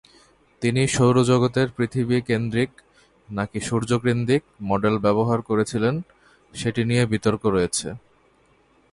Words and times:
তিনি 0.61 0.81
সৌরজগতের 0.87 1.67
পৃথিবীকেন্দ্রিক 1.77 2.71
নাকি 3.29 3.59
সূর্যকেন্দ্রিক 3.59 4.43
মডেল 4.61 4.95
ব্যবহার 4.97 5.39
করেছিলেন 5.41 5.95
সেটি 6.53 6.81
নিয়ে 6.83 7.03
বিতর্ক 7.05 7.43
রয়েছে। 7.45 7.87